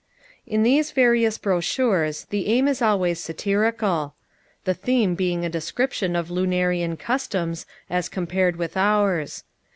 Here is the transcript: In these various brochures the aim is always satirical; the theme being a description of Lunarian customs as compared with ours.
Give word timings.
In 0.47 0.63
these 0.63 0.89
various 0.89 1.37
brochures 1.37 2.25
the 2.31 2.47
aim 2.47 2.67
is 2.67 2.81
always 2.81 3.19
satirical; 3.19 4.15
the 4.63 4.73
theme 4.73 5.13
being 5.13 5.45
a 5.45 5.47
description 5.47 6.15
of 6.15 6.31
Lunarian 6.31 6.97
customs 6.97 7.67
as 7.87 8.09
compared 8.09 8.55
with 8.55 8.75
ours. 8.75 9.43